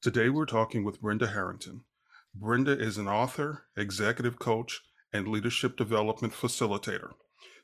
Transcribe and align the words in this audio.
Today 0.00 0.28
we're 0.28 0.46
talking 0.46 0.84
with 0.84 1.00
Brenda 1.00 1.26
Harrington. 1.26 1.80
Brenda 2.32 2.70
is 2.70 2.98
an 2.98 3.08
author, 3.08 3.64
executive 3.76 4.38
coach, 4.38 4.80
and 5.12 5.26
leadership 5.26 5.76
development 5.76 6.32
facilitator. 6.32 7.14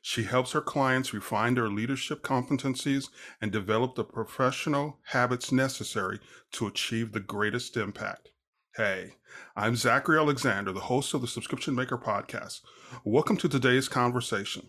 She 0.01 0.23
helps 0.23 0.51
her 0.51 0.59
clients 0.59 1.13
refine 1.13 1.53
their 1.53 1.69
leadership 1.69 2.23
competencies 2.23 3.07
and 3.39 3.53
develop 3.53 3.95
the 3.95 4.03
professional 4.03 4.99
habits 5.05 5.53
necessary 5.53 6.19
to 6.51 6.67
achieve 6.67 7.13
the 7.13 7.21
greatest 7.21 7.77
impact. 7.77 8.31
Hey, 8.75 9.13
I'm 9.55 9.77
Zachary 9.77 10.17
Alexander, 10.17 10.73
the 10.73 10.81
host 10.81 11.13
of 11.13 11.21
the 11.21 11.27
Subscription 11.27 11.73
Maker 11.73 11.97
podcast. 11.97 12.59
Welcome 13.05 13.37
to 13.37 13.47
today's 13.47 13.87
conversation. 13.87 14.67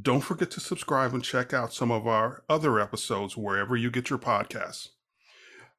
Don't 0.00 0.20
forget 0.20 0.52
to 0.52 0.60
subscribe 0.60 1.12
and 1.12 1.24
check 1.24 1.52
out 1.52 1.74
some 1.74 1.90
of 1.90 2.06
our 2.06 2.44
other 2.48 2.78
episodes 2.78 3.36
wherever 3.36 3.74
you 3.74 3.90
get 3.90 4.10
your 4.10 4.18
podcasts. 4.20 4.90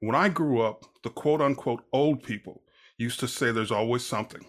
When 0.02 0.16
I 0.16 0.28
grew 0.28 0.62
up, 0.62 0.86
the 1.04 1.10
quote 1.10 1.42
unquote 1.42 1.86
old 1.94 2.22
people 2.22 2.64
used 2.98 3.20
to 3.22 3.28
say 3.28 3.52
there's 3.52 3.72
always 3.72 4.06
something. 4.06 4.46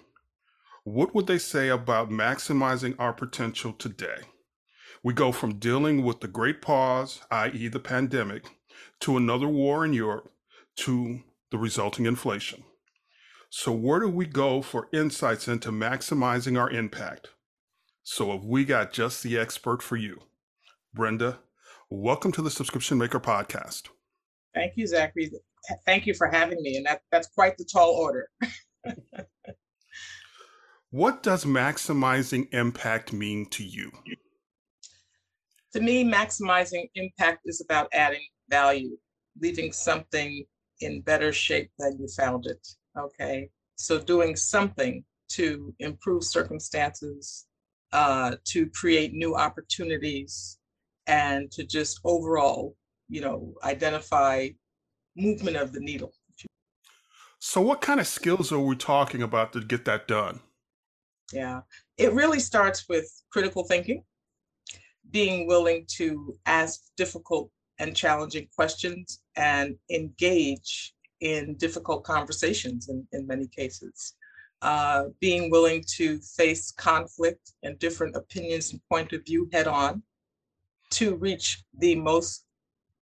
What 0.83 1.15
would 1.15 1.29
they 1.29 1.39
say 1.39 1.69
about 1.69 2.11
maximizing 2.11 2.97
our 2.99 3.13
potential 3.13 3.73
today? 3.73 4.23
We 5.05 5.15
go 5.15 5.31
from 5.31 5.59
dealing 5.59 6.03
with 6.03 6.21
the 6.21 6.29
great 6.29 6.61
pause, 6.61 7.21
i.e., 7.31 7.69
the 7.69 7.79
pandemic, 7.79 8.51
to 9.01 9.17
another 9.17 9.47
war 9.47 9.85
in 9.85 9.93
Europe, 9.93 10.33
to 10.79 11.21
the 11.51 11.59
resulting 11.59 12.07
inflation. 12.07 12.65
So, 13.49 13.71
where 13.71 14.01
do 14.01 14.09
we 14.09 14.27
go 14.27 14.63
for 14.63 14.89
insights 14.93 15.47
into 15.47 15.71
maximizing 15.71 16.59
our 16.59 16.71
impact? 16.71 17.29
So, 18.03 18.33
have 18.33 18.45
we 18.45 18.65
got 18.65 18.93
just 18.93 19.23
the 19.23 19.39
expert 19.39 19.81
for 19.83 19.97
you? 19.97 20.23
Brenda, 20.93 21.39
welcome 21.89 22.33
to 22.33 22.43
the 22.43 22.51
Subscription 22.51 22.99
Maker 22.99 23.21
podcast. 23.21 23.89
Thank 24.57 24.73
you, 24.77 24.87
Zachary. 24.87 25.31
Thank 25.85 26.07
you 26.07 26.15
for 26.15 26.29
having 26.29 26.63
me. 26.63 26.79
And 26.79 26.87
that, 26.87 27.03
that's 27.13 27.29
quite 27.29 27.59
the 27.59 27.65
tall 27.65 27.91
order. 27.91 28.31
what 30.91 31.23
does 31.23 31.45
maximizing 31.45 32.49
impact 32.55 33.13
mean 33.13 33.45
to 33.51 33.63
you? 33.63 33.93
To 35.75 35.81
me, 35.83 36.11
maximizing 36.11 36.89
impact 36.95 37.43
is 37.45 37.61
about 37.61 37.91
adding 37.93 38.25
value, 38.49 38.97
leaving 39.39 39.73
something 39.73 40.47
in 40.81 41.03
better 41.03 41.35
shape 41.35 41.71
than 41.79 41.99
you 42.01 42.09
found 42.09 42.47
it. 42.47 42.67
Okay. 42.99 43.51
So 43.75 44.01
doing 44.01 44.37
something 44.37 45.05
to 45.33 45.75
improve 45.81 46.25
circumstances, 46.25 47.45
uh, 47.93 48.37
to 48.45 48.71
create 48.71 49.13
new 49.13 49.35
opportunities, 49.35 50.59
and 51.07 51.53
to 51.53 51.67
just 51.67 52.01
overall 52.05 52.75
you 53.09 53.21
know, 53.21 53.55
identify 53.63 54.49
movement 55.17 55.57
of 55.57 55.73
the 55.73 55.81
needle. 55.81 56.13
So, 57.39 57.61
what 57.61 57.81
kind 57.81 58.01
of 58.01 58.07
skills 58.07 58.51
are 58.51 58.59
we 58.59 58.77
talking 58.77 59.23
about 59.23 59.53
to 59.53 59.61
get 59.61 59.85
that 59.85 60.09
done? 60.09 60.41
Yeah, 61.33 61.61
it 61.97 62.13
really 62.13 62.41
starts 62.41 62.89
with 62.89 63.11
critical 63.31 63.65
thinking, 63.65 64.03
being 65.11 65.47
willing 65.47 65.85
to 65.97 66.37
ask 66.47 66.81
difficult 66.97 67.51
and 67.79 67.95
challenging 67.95 68.49
questions 68.55 69.23
and 69.37 69.77
engage 69.91 70.95
in 71.21 71.55
difficult 71.57 72.05
conversations 72.05 72.89
in, 72.89 73.07
in 73.13 73.27
many 73.27 73.47
cases. 73.49 74.15
Uh, 74.63 75.05
being 75.21 75.51
willing 75.51 75.85
to 75.87 76.19
face 76.19 76.73
conflict 76.73 77.53
and 77.63 77.79
different 77.79 78.17
opinions 78.17 78.73
and 78.73 78.81
point 78.91 79.13
of 79.13 79.25
view 79.27 79.49
head 79.53 79.67
on 79.67 80.03
to 80.91 81.17
reach 81.17 81.63
the 81.79 81.95
most 81.95 82.46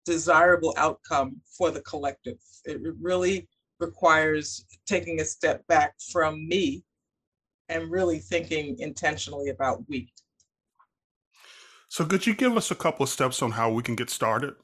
desirable 0.09 0.73
outcome 0.75 1.39
for 1.55 1.69
the 1.69 1.81
collective. 1.81 2.37
It 2.65 2.81
really 2.99 3.47
requires 3.79 4.65
taking 4.87 5.21
a 5.21 5.25
step 5.25 5.65
back 5.67 5.93
from 6.11 6.47
me 6.47 6.83
and 7.69 7.91
really 7.91 8.17
thinking 8.17 8.75
intentionally 8.79 9.49
about 9.49 9.83
we. 9.87 10.11
So 11.89 12.05
could 12.05 12.25
you 12.25 12.33
give 12.33 12.57
us 12.57 12.71
a 12.71 12.75
couple 12.75 13.03
of 13.03 13.09
steps 13.09 13.41
on 13.43 13.51
how 13.51 13.71
we 13.71 13.83
can 13.83 13.95
get 13.95 14.09
started? 14.09 14.55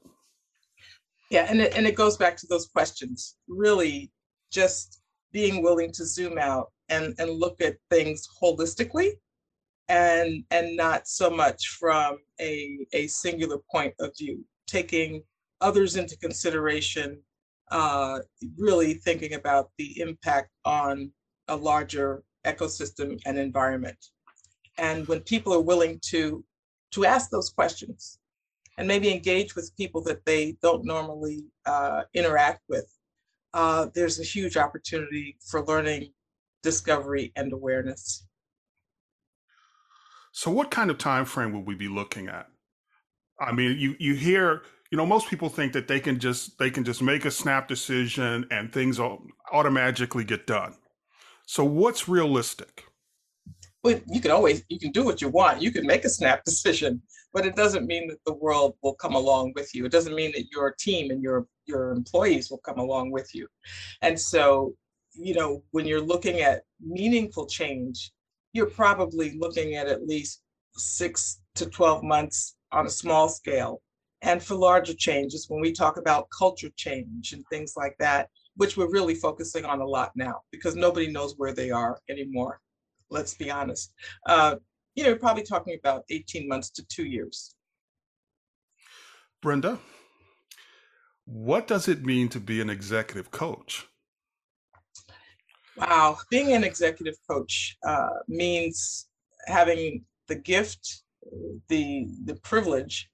Yeah, 1.29 1.45
and 1.47 1.61
it, 1.61 1.75
and 1.75 1.85
it 1.85 1.95
goes 1.95 2.17
back 2.17 2.38
to 2.38 2.47
those 2.47 2.67
questions. 2.67 3.35
Really 3.47 4.11
just 4.51 5.01
being 5.31 5.61
willing 5.61 5.91
to 5.91 6.05
zoom 6.05 6.38
out 6.39 6.72
and, 6.89 7.13
and 7.19 7.29
look 7.29 7.61
at 7.61 7.78
things 7.91 8.28
holistically 8.41 9.11
and 9.88 10.44
and 10.50 10.75
not 10.75 11.07
so 11.07 11.29
much 11.29 11.67
from 11.79 12.17
a, 12.41 12.88
a 12.94 13.05
singular 13.05 13.59
point 13.72 13.94
of 14.00 14.11
view 14.17 14.44
taking 14.67 15.22
others 15.61 15.95
into 15.95 16.17
consideration, 16.17 17.21
uh, 17.71 18.19
really 18.57 18.95
thinking 18.95 19.33
about 19.33 19.71
the 19.77 19.99
impact 19.99 20.49
on 20.66 21.11
a 21.47 21.55
larger 21.55 22.23
ecosystem 22.45 23.19
and 23.25 23.38
environment. 23.38 23.97
And 24.77 25.07
when 25.07 25.21
people 25.21 25.53
are 25.53 25.61
willing 25.61 25.99
to, 26.09 26.43
to 26.91 27.05
ask 27.05 27.29
those 27.29 27.49
questions 27.49 28.19
and 28.77 28.88
maybe 28.88 29.11
engage 29.11 29.55
with 29.55 29.75
people 29.77 30.03
that 30.03 30.25
they 30.25 30.57
don't 30.61 30.85
normally 30.85 31.45
uh, 31.66 32.03
interact 32.13 32.61
with, 32.67 32.91
uh, 33.53 33.87
there's 33.95 34.19
a 34.19 34.23
huge 34.23 34.57
opportunity 34.57 35.37
for 35.39 35.66
learning, 35.66 36.11
discovery, 36.61 37.31
and 37.37 37.53
awareness. 37.53 38.27
So, 40.33 40.51
what 40.51 40.69
kind 40.69 40.91
of 40.91 40.97
time 40.97 41.23
frame 41.23 41.53
would 41.53 41.66
we 41.66 41.75
be 41.75 41.87
looking 41.87 42.27
at? 42.27 42.47
I 43.39 43.53
mean, 43.53 43.79
you 43.79 43.95
you 43.97 44.16
hear, 44.16 44.63
you 44.91 44.97
know, 44.97 45.06
most 45.06 45.29
people 45.29 45.50
think 45.50 45.73
that 45.73 45.88
they 45.88 46.00
can 46.00 46.19
just 46.19 46.57
they 46.59 46.69
can 46.69 46.84
just 46.84 47.01
make 47.01 47.25
a 47.25 47.31
snap 47.31 47.68
decision 47.68 48.46
and 48.51 48.72
things 48.72 49.00
automatically 49.51 50.23
get 50.23 50.46
done. 50.46 50.75
So 51.46 51.63
what's 51.63 52.07
realistic? 52.07 52.85
Well, 53.84 54.00
you 54.07 54.22
can 54.22 54.31
always 54.31 54.63
you 54.69 54.79
can 54.79 54.91
do 54.91 55.03
what 55.03 55.22
you 55.22 55.29
want. 55.29 55.62
You 55.62 55.72
can 55.72 55.85
make 55.85 56.06
a 56.06 56.09
snap 56.09 56.44
decision, 56.46 57.01
but 57.34 57.46
it 57.46 57.56
doesn't 57.56 57.85
mean 57.85 58.07
that 58.07 58.19
the 58.25 58.34
world 58.34 58.75
will 58.81 58.96
come 58.96 59.16
along 59.16 59.53
with 59.56 59.73
you. 59.75 59.85
It 59.85 59.91
doesn't 59.91 60.16
mean 60.16 60.31
that 60.34 60.51
your 60.51 60.75
team 60.79 61.12
and 61.12 61.22
your 61.22 61.47
your 61.66 61.91
employees 61.91 62.50
will 62.50 62.59
come 62.59 62.79
along 62.79 63.12
with 63.12 63.34
you. 63.34 63.47
And 64.02 64.19
so, 64.19 64.75
you 65.13 65.34
know, 65.34 65.63
when 65.72 65.85
you're 65.85 66.02
looking 66.02 66.41
at 66.41 66.63
meaningful 66.79 67.47
change, 67.47 68.12
you're 68.53 68.69
probably 68.69 69.38
looking 69.38 69.75
at 69.75 69.88
at 69.88 70.07
least 70.07 70.41
6 70.78 71.41
to 71.56 71.66
12 71.66 72.03
months 72.03 72.56
on 72.72 72.85
a 72.85 72.90
small 72.90 73.29
scale. 73.29 73.81
And 74.25 74.41
for 74.41 74.56
larger 74.56 74.96
changes, 74.96 75.46
when 75.50 75.62
we 75.62 75.72
talk 75.72 75.97
about 75.97 76.28
culture 76.36 76.72
change 76.75 77.34
and 77.34 77.46
things 77.47 77.75
like 77.78 77.96
that, 78.00 78.30
which 78.56 78.75
we're 78.75 78.90
really 78.90 79.13
focusing 79.13 79.66
on 79.66 79.81
a 79.81 79.86
lot 79.86 80.13
now 80.16 80.41
because 80.52 80.75
nobody 80.75 81.12
knows 81.12 81.36
where 81.38 81.53
they 81.53 81.69
are 81.69 82.00
anymore. 82.09 82.59
Let's 83.12 83.35
be 83.35 83.52
honest. 83.52 83.94
Uh, 84.25 84.56
you 84.96 85.03
know, 85.03 85.16
probably 85.16 85.44
talking 85.44 85.78
about 85.80 86.06
18 86.09 86.47
months 86.47 86.72
to 86.72 86.85
two 86.88 87.06
years. 87.06 87.56
Brenda, 89.44 89.78
what 91.25 91.68
does 91.68 91.88
it 91.88 92.03
mean 92.03 92.28
to 92.30 92.40
be 92.40 92.59
an 92.62 92.69
executive 92.69 93.30
coach? 93.30 93.85
Wow, 95.78 96.18
being 96.31 96.53
an 96.53 96.64
executive 96.64 97.16
coach 97.30 97.78
uh, 97.85 98.09
means 98.28 99.08
having 99.46 100.03
the 100.28 100.35
gift 100.35 101.03
the 101.69 102.08
the 102.25 102.35
privilege 102.35 103.09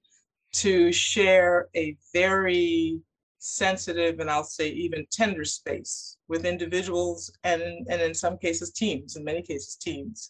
to 0.52 0.92
share 0.92 1.68
a 1.74 1.96
very 2.12 3.00
sensitive 3.38 4.20
and 4.20 4.30
I'll 4.30 4.44
say 4.44 4.68
even 4.68 5.06
tender 5.10 5.44
space 5.44 6.16
with 6.28 6.44
individuals 6.44 7.32
and, 7.44 7.62
and 7.62 8.00
in 8.00 8.14
some 8.14 8.38
cases 8.38 8.70
teams, 8.72 9.16
in 9.16 9.24
many 9.24 9.42
cases 9.42 9.76
teams, 9.76 10.28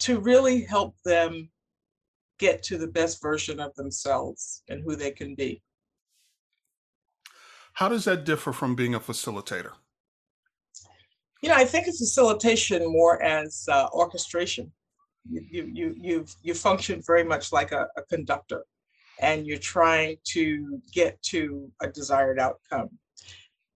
to 0.00 0.18
really 0.20 0.62
help 0.62 0.96
them 1.04 1.48
get 2.38 2.62
to 2.64 2.78
the 2.78 2.88
best 2.88 3.22
version 3.22 3.60
of 3.60 3.74
themselves 3.74 4.62
and 4.68 4.82
who 4.82 4.96
they 4.96 5.12
can 5.12 5.34
be. 5.34 5.62
How 7.74 7.88
does 7.88 8.04
that 8.04 8.24
differ 8.24 8.52
from 8.52 8.74
being 8.74 8.94
a 8.94 9.00
facilitator? 9.00 9.72
You 11.42 11.48
know, 11.48 11.54
I 11.54 11.64
think 11.64 11.86
of 11.86 11.96
facilitation 11.96 12.82
more 12.90 13.22
as 13.22 13.68
uh, 13.70 13.88
orchestration 13.92 14.72
you 15.28 15.70
you 15.72 15.94
you 15.96 16.26
you 16.42 16.54
function 16.54 17.02
very 17.06 17.24
much 17.24 17.52
like 17.52 17.72
a, 17.72 17.86
a 17.96 18.02
conductor 18.02 18.64
and 19.22 19.46
you're 19.46 19.56
trying 19.56 20.16
to 20.24 20.82
get 20.92 21.20
to 21.22 21.70
a 21.80 21.88
desired 21.88 22.38
outcome. 22.38 22.90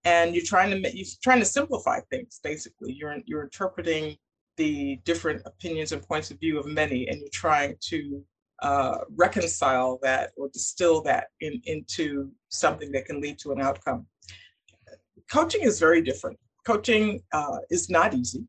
And 0.04 0.34
you're 0.34 0.44
trying 0.44 0.70
to 0.70 0.96
you're 0.96 1.06
trying 1.22 1.38
to 1.38 1.44
simplify 1.44 2.00
things 2.10 2.40
basically. 2.42 2.92
You're 2.92 3.16
you're 3.24 3.44
interpreting 3.44 4.16
the 4.56 5.00
different 5.04 5.42
opinions 5.46 5.92
and 5.92 6.02
points 6.02 6.30
of 6.30 6.40
view 6.40 6.58
of 6.58 6.66
many 6.66 7.08
and 7.08 7.18
you're 7.18 7.28
trying 7.32 7.76
to 7.88 8.24
uh, 8.62 8.98
reconcile 9.16 9.98
that 10.02 10.30
or 10.36 10.48
distill 10.48 11.02
that 11.02 11.26
in, 11.40 11.60
into 11.64 12.30
something 12.48 12.90
that 12.92 13.04
can 13.04 13.20
lead 13.20 13.38
to 13.38 13.52
an 13.52 13.60
outcome. 13.60 14.06
Coaching 15.30 15.62
is 15.62 15.78
very 15.78 16.00
different. 16.00 16.38
Coaching 16.66 17.22
uh, 17.32 17.58
is 17.70 17.90
not 17.90 18.14
easy. 18.14 18.44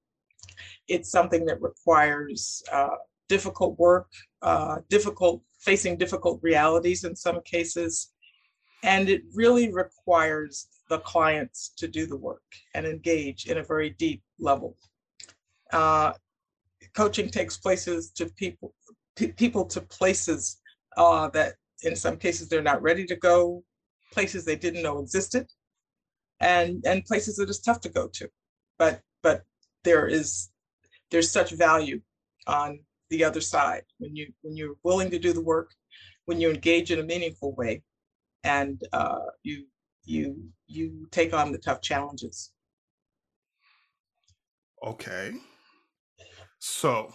It's 0.88 1.11
something 1.11 1.45
that 1.45 1.61
requires 1.61 2.63
uh, 2.71 2.95
difficult 3.27 3.77
work, 3.77 4.07
uh, 4.41 4.79
difficult 4.89 5.41
facing 5.59 5.97
difficult 5.97 6.39
realities 6.43 7.03
in 7.03 7.15
some 7.15 7.41
cases, 7.41 8.13
and 8.83 9.09
it 9.09 9.23
really 9.33 9.73
requires 9.73 10.67
the 10.89 10.99
clients 10.99 11.73
to 11.77 11.87
do 11.87 12.05
the 12.05 12.15
work 12.15 12.43
and 12.73 12.85
engage 12.85 13.47
in 13.47 13.57
a 13.57 13.63
very 13.63 13.89
deep 13.89 14.21
level. 14.39 14.77
Uh, 15.73 16.13
coaching 16.95 17.29
takes 17.29 17.57
places 17.57 18.11
to 18.11 18.27
people, 18.27 18.73
people 19.35 19.65
to 19.65 19.81
places 19.81 20.61
uh, 20.95 21.27
that 21.29 21.55
in 21.83 21.95
some 21.95 22.17
cases 22.17 22.47
they're 22.47 22.61
not 22.61 22.81
ready 22.81 23.05
to 23.05 23.15
go, 23.15 23.63
places 24.11 24.45
they 24.45 24.55
didn't 24.55 24.83
know 24.83 24.99
existed, 24.99 25.47
and 26.39 26.83
and 26.85 27.05
places 27.05 27.35
that 27.37 27.49
is 27.49 27.59
tough 27.59 27.81
to 27.81 27.89
go 27.89 28.07
to. 28.07 28.29
But 28.77 29.01
but 29.21 29.43
there 29.83 30.07
is 30.07 30.49
there's 31.11 31.31
such 31.31 31.51
value 31.51 32.01
on 32.47 32.79
the 33.09 33.24
other 33.24 33.42
side 33.42 33.83
when 34.00 34.15
you 34.15 34.31
when 34.42 34.56
you're 34.56 34.75
willing 34.83 35.09
to 35.12 35.19
do 35.19 35.33
the 35.33 35.42
work, 35.42 35.71
when 36.25 36.39
you 36.39 36.50
engage 36.50 36.92
in 36.92 37.00
a 37.00 37.04
meaningful 37.04 37.56
way, 37.56 37.83
and 38.44 38.81
uh, 38.94 39.25
you 39.44 39.65
you 40.04 40.50
you 40.68 41.07
take 41.12 41.33
on 41.33 41.51
the 41.51 41.57
tough 41.57 41.81
challenges. 41.81 42.51
Okay. 44.86 45.33
So 46.59 47.13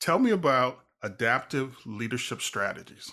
tell 0.00 0.18
me 0.18 0.30
about 0.30 0.80
adaptive 1.02 1.76
leadership 1.84 2.40
strategies. 2.40 3.12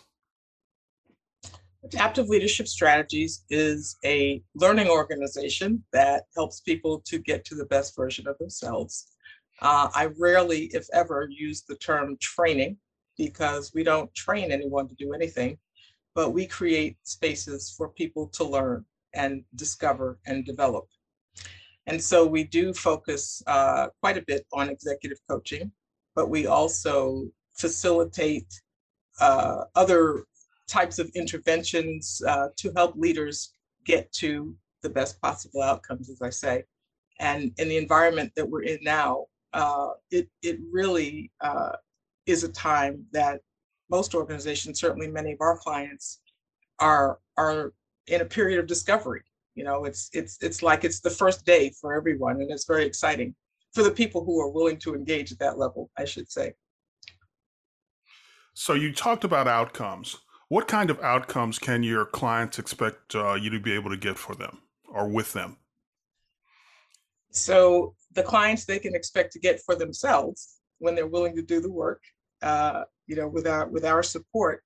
Adaptive 1.84 2.30
Leadership 2.30 2.68
Strategies 2.68 3.44
is 3.50 3.98
a 4.06 4.44
learning 4.54 4.88
organization 4.88 5.84
that 5.92 6.24
helps 6.36 6.62
people 6.62 7.02
to 7.08 7.18
get 7.18 7.44
to 7.46 7.56
the 7.56 7.66
best 7.66 7.96
version 7.96 8.28
of 8.28 8.38
themselves. 8.38 9.08
Uh, 9.62 9.90
I 9.94 10.10
rarely, 10.20 10.72
if 10.74 10.88
ever, 10.94 11.28
use 11.30 11.64
the 11.64 11.76
term 11.76 12.18
training 12.20 12.78
because 13.18 13.72
we 13.76 13.84
don't 13.84 14.14
train 14.16 14.52
anyone 14.52 14.88
to 14.88 14.96
do 14.96 15.14
anything, 15.14 15.58
but 16.16 16.32
we 16.32 16.48
create 16.48 16.98
spaces 17.04 17.74
for 17.78 17.90
people 17.90 18.28
to 18.30 18.44
learn 18.44 18.86
and 19.14 19.44
discover 19.56 20.20
and 20.26 20.46
develop. 20.46 20.86
And 21.88 22.02
so 22.02 22.26
we 22.26 22.44
do 22.44 22.74
focus 22.74 23.44
uh, 23.48 23.88
quite 24.02 24.18
a 24.18 24.24
bit 24.26 24.46
on 24.54 24.70
executive 24.70 25.20
coaching, 25.30 25.72
but 26.16 26.30
we 26.30 26.48
also 26.48 27.28
facilitate 27.54 28.48
uh, 29.20 29.66
other 29.76 30.24
types 30.68 31.00
of 31.00 31.10
interventions 31.16 32.22
uh, 32.28 32.48
to 32.58 32.72
help 32.76 32.96
leaders 32.96 33.54
get 33.86 34.12
to 34.14 34.56
the 34.82 34.90
best 34.90 35.22
possible 35.22 35.62
outcomes, 35.62 36.10
as 36.10 36.22
I 36.22 36.30
say. 36.30 36.64
And 37.20 37.52
in 37.58 37.68
the 37.68 37.78
environment 37.78 38.32
that 38.36 38.50
we're 38.50 38.64
in 38.64 38.80
now, 38.82 39.26
uh, 39.54 39.90
it, 40.10 40.30
it 40.42 40.60
really 40.72 41.32
uh, 41.42 41.74
is 42.26 42.44
a 42.44 42.50
time 42.50 43.06
that 43.12 43.42
most 43.90 44.16
organizations, 44.16 44.80
certainly 44.80 45.08
many 45.08 45.34
of 45.34 45.42
our 45.42 45.58
clients, 45.58 46.22
are, 46.80 47.20
are 47.38 47.74
in 48.08 48.22
a 48.22 48.26
period 48.26 48.60
of 48.60 48.68
discovery. 48.68 49.22
You 49.56 49.66
know, 49.66 49.84
it's 49.84 50.10
it's 50.14 50.38
it's 50.42 50.64
like 50.64 50.86
it's 50.86 51.02
the 51.02 51.10
first 51.10 51.46
day 51.46 51.72
for 51.80 51.94
everyone, 51.94 52.42
and 52.42 52.50
it's 52.50 52.66
very 52.66 52.86
exciting 52.86 53.36
for 53.74 53.84
the 53.84 53.92
people 53.92 54.24
who 54.24 54.40
are 54.40 54.50
willing 54.50 54.78
to 54.78 54.96
engage 54.96 55.32
at 55.32 55.40
that 55.40 55.58
level, 55.58 55.90
I 55.98 56.06
should 56.06 56.32
say. 56.32 56.54
So 58.54 58.74
you 58.74 58.94
talked 58.94 59.24
about 59.24 59.48
outcomes. 59.48 60.18
What 60.50 60.68
kind 60.68 60.90
of 60.90 61.00
outcomes 61.02 61.60
can 61.60 61.84
your 61.84 62.06
clients 62.06 62.60
expect 62.60 63.16
uh, 63.16 63.36
you 63.36 63.50
to 63.50 63.60
be 63.60 63.72
able 63.74 63.90
to 63.90 63.98
get 63.98 64.18
for 64.18 64.36
them 64.36 64.60
or 64.88 65.08
with 65.08 65.32
them? 65.34 65.58
So 67.32 67.96
the 68.14 68.24
clients 68.24 68.66
they 68.66 68.80
can 68.80 68.96
expect 68.96 69.32
to 69.34 69.40
get 69.40 69.62
for 69.62 69.76
themselves 69.76 70.60
when 70.80 70.96
they're 70.96 71.08
willing 71.08 71.36
to 71.36 71.42
do 71.42 71.62
the 71.62 71.72
work, 71.72 72.02
uh, 72.42 72.84
you 73.08 73.16
know, 73.16 73.28
with 73.28 73.48
our 73.48 73.68
with 73.68 73.86
our 73.86 74.04
support, 74.04 74.64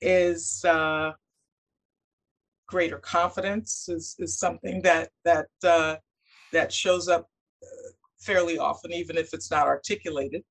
is 0.00 0.64
uh, 0.64 1.12
greater 2.66 2.98
confidence 2.98 3.88
is 3.88 4.16
is 4.18 4.38
something 4.38 4.82
that 4.82 5.10
that 5.24 5.46
uh, 5.64 5.96
that 6.52 6.72
shows 6.72 7.08
up 7.08 7.28
uh, 7.62 7.90
fairly 8.18 8.58
often, 8.58 8.92
even 8.92 9.16
if 9.16 9.32
it's 9.34 9.50
not 9.50 9.66
articulated. 9.66 10.42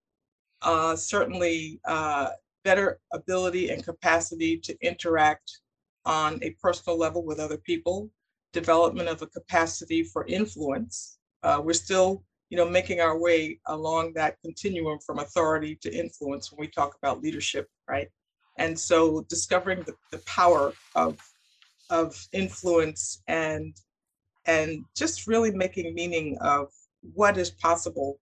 Uh, 0.62 0.95
certainly, 0.95 1.80
uh, 1.86 2.30
better 2.63 3.00
ability 3.13 3.69
and 3.69 3.84
capacity 3.84 4.57
to 4.57 4.77
interact 4.81 5.60
on 6.06 6.39
a 6.44 6.51
personal 6.62 6.98
level 6.98 7.24
with 7.25 7.39
other 7.39 7.57
people, 7.57 8.10
development 8.54 9.10
of 9.10 9.22
a 9.22 9.27
capacity 9.27 10.04
for 10.04 10.25
influence. 10.27 11.18
Uh, 11.43 11.61
we're 11.63 11.73
still, 11.73 12.23
you 12.49 12.57
know, 12.57 12.67
making 12.67 12.99
our 12.99 13.17
way 13.17 13.59
along 13.67 14.13
that 14.13 14.38
continuum 14.43 14.99
from 15.05 15.19
authority 15.19 15.77
to 15.81 15.93
influence 15.93 16.51
when 16.51 16.59
we 16.59 16.67
talk 16.67 16.95
about 17.01 17.21
leadership, 17.21 17.67
right? 17.89 18.07
And 18.57 18.77
so 18.77 19.21
discovering 19.29 19.81
the, 19.83 19.95
the 20.11 20.19
power 20.19 20.73
of, 20.95 21.17
of 21.89 22.27
influence 22.33 23.23
and, 23.27 23.75
and 24.45 24.83
just 24.95 25.27
really 25.27 25.51
making 25.51 25.93
meaning 25.95 26.38
of 26.41 26.67
what 27.13 27.38
is 27.38 27.49
possible 27.51 28.19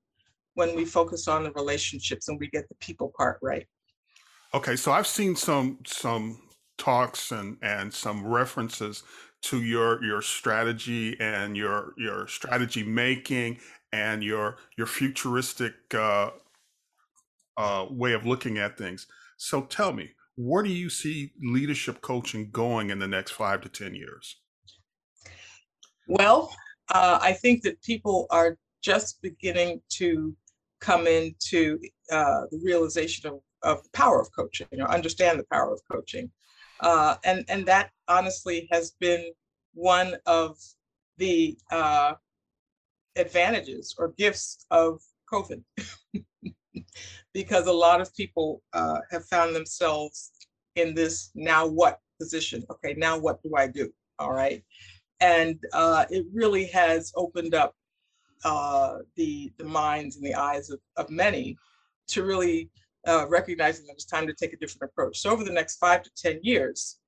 when 0.54 0.76
we 0.76 0.86
focus 0.86 1.28
on 1.28 1.44
the 1.44 1.52
relationships 1.52 2.28
and 2.28 2.40
we 2.40 2.48
get 2.50 2.68
the 2.70 2.76
people 2.76 3.12
part 3.18 3.40
right. 3.42 3.66
Okay, 4.54 4.76
so 4.76 4.92
I've 4.92 5.08
seen 5.08 5.36
some 5.36 5.78
some 5.86 6.49
talks 6.80 7.32
and 7.32 7.58
and 7.62 7.94
some 7.94 8.26
references 8.26 9.04
to 9.42 9.62
your 9.62 10.04
your 10.04 10.22
strategy 10.22 11.16
and 11.20 11.56
your 11.56 11.94
your 11.98 12.28
strategy 12.28 12.84
making 12.84 13.60
and 13.92 14.24
your 14.24 14.58
your 14.78 14.88
futuristic 14.88 15.74
uh, 15.94 16.32
uh, 17.58 17.86
way 17.92 18.14
of 18.14 18.26
looking 18.26 18.58
at 18.58 18.78
things. 18.78 19.06
So 19.38 19.62
tell 19.64 19.94
me, 19.94 20.12
where 20.36 20.64
do 20.64 20.70
you 20.70 20.90
see 20.90 21.32
leadership 21.42 22.02
coaching 22.02 22.50
going 22.52 22.90
in 22.90 23.00
the 23.00 23.08
next 23.08 23.32
five 23.32 23.62
to 23.62 23.70
ten 23.70 23.94
years? 23.94 24.38
Well, 26.08 26.52
uh, 26.94 27.20
I 27.22 27.34
think 27.34 27.62
that 27.64 27.82
people 27.84 28.26
are 28.32 28.58
just 28.82 29.22
beginning 29.22 29.82
to 29.90 30.36
come 30.82 31.08
into 31.08 31.78
uh, 32.12 32.42
the 32.50 32.60
realization 32.64 33.30
of 33.30 33.42
of 33.64 33.84
the 33.84 33.90
power 33.90 34.22
of 34.22 34.32
coaching 34.36 34.68
or 34.80 34.90
understand 34.90 35.40
the 35.40 35.46
power 35.52 35.74
of 35.74 35.82
coaching. 35.92 36.32
Uh, 36.82 37.16
and, 37.26 37.46
and 37.50 37.66
that 37.66 37.92
honestly 38.08 38.68
has 38.72 38.92
been 39.00 39.32
one 39.74 40.16
of 40.26 40.58
the 41.18 41.58
uh, 41.72 42.14
advantages 43.16 43.94
or 43.98 44.14
gifts 44.18 44.66
of 44.72 45.02
COVID. 45.32 45.62
because 47.34 47.68
a 47.68 47.72
lot 47.72 48.02
of 48.02 48.14
people 48.16 48.62
uh, 48.74 49.00
have 49.12 49.26
found 49.26 49.56
themselves 49.56 50.32
in 50.76 50.94
this 50.94 51.32
now 51.36 51.68
what 51.68 52.00
position. 52.20 52.64
Okay, 52.70 52.96
now 52.98 53.18
what 53.18 53.42
do 53.44 53.54
I 53.56 53.68
do? 53.68 53.92
All 54.18 54.34
right. 54.34 54.64
And 55.20 55.60
uh, 55.74 56.06
it 56.10 56.26
really 56.34 56.66
has 56.68 57.12
opened 57.16 57.54
up 57.54 57.76
uh, 58.46 59.00
the, 59.16 59.52
the 59.58 59.66
minds 59.66 60.16
and 60.16 60.26
the 60.26 60.36
eyes 60.36 60.70
of, 60.70 60.80
of 60.98 61.10
many 61.10 61.58
to 62.08 62.24
really 62.24 62.70
uh, 63.08 63.26
recognizing 63.30 63.86
that 63.88 63.94
it's 63.94 64.06
time 64.06 64.28
to 64.28 64.34
take 64.34 64.54
a 64.54 64.58
different 64.58 64.92
approach. 64.92 65.20
So 65.20 65.32
over 65.32 65.44
the 65.44 65.52
next 65.52 65.78
five 65.78 66.04
to 66.04 66.12
10 66.18 66.40
years, 66.44 67.00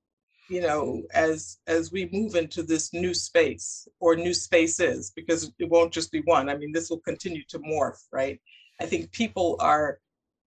you 0.49 0.61
know, 0.61 1.03
as 1.13 1.59
as 1.67 1.91
we 1.93 2.09
move 2.11 2.35
into 2.35 2.61
this 2.61 2.93
new 2.93 3.13
space 3.13 3.87
or 4.01 4.15
new 4.15 4.33
spaces, 4.33 5.11
because 5.15 5.51
it 5.59 5.69
won't 5.69 5.93
just 5.93 6.11
be 6.11 6.21
one. 6.25 6.49
I 6.49 6.57
mean, 6.57 6.73
this 6.73 6.89
will 6.89 6.99
continue 6.99 7.43
to 7.47 7.59
morph, 7.59 8.03
right? 8.11 8.39
I 8.81 8.85
think 8.85 9.11
people 9.11 9.55
are 9.61 9.99